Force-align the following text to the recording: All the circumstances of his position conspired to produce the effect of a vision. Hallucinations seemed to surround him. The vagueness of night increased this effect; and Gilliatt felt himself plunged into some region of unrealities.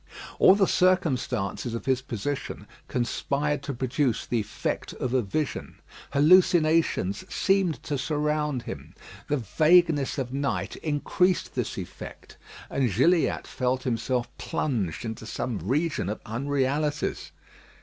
All 0.39 0.55
the 0.55 0.65
circumstances 0.65 1.75
of 1.75 1.85
his 1.85 2.01
position 2.01 2.65
conspired 2.87 3.61
to 3.61 3.73
produce 3.75 4.25
the 4.25 4.39
effect 4.39 4.93
of 4.93 5.13
a 5.13 5.21
vision. 5.21 5.75
Hallucinations 6.13 7.23
seemed 7.31 7.83
to 7.83 7.99
surround 7.99 8.63
him. 8.63 8.95
The 9.27 9.37
vagueness 9.37 10.17
of 10.17 10.33
night 10.33 10.75
increased 10.77 11.53
this 11.53 11.77
effect; 11.77 12.37
and 12.67 12.91
Gilliatt 12.91 13.45
felt 13.45 13.83
himself 13.83 14.35
plunged 14.39 15.05
into 15.05 15.27
some 15.27 15.59
region 15.59 16.09
of 16.09 16.19
unrealities. 16.25 17.31